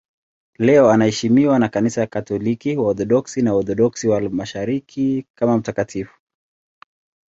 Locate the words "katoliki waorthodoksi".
2.07-3.41